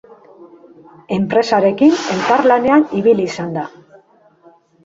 Enpresarekin 1.17 1.93
elkarlanean 2.15 2.89
ibili 3.03 3.29
izan 3.33 3.55
da. 3.59 3.71